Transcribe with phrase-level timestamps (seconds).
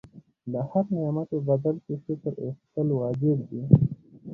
[0.51, 3.61] د هر نعمت په بدل کې شکر ایستل واجب دي.